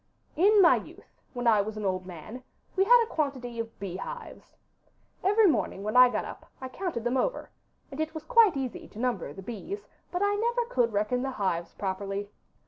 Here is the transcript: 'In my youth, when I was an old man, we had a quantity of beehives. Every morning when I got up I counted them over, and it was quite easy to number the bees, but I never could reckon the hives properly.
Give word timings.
'In 0.35 0.63
my 0.63 0.77
youth, 0.77 1.13
when 1.33 1.45
I 1.45 1.61
was 1.61 1.77
an 1.77 1.85
old 1.85 2.07
man, 2.07 2.41
we 2.75 2.83
had 2.85 3.03
a 3.03 3.13
quantity 3.13 3.59
of 3.59 3.79
beehives. 3.79 4.57
Every 5.23 5.45
morning 5.45 5.83
when 5.83 5.95
I 5.95 6.09
got 6.09 6.25
up 6.25 6.47
I 6.59 6.69
counted 6.69 7.03
them 7.03 7.17
over, 7.17 7.51
and 7.91 7.99
it 7.99 8.15
was 8.15 8.23
quite 8.23 8.57
easy 8.57 8.87
to 8.87 8.97
number 8.99 9.31
the 9.31 9.43
bees, 9.43 9.85
but 10.11 10.23
I 10.23 10.33
never 10.33 10.65
could 10.65 10.91
reckon 10.91 11.21
the 11.21 11.29
hives 11.29 11.75
properly. 11.75 12.31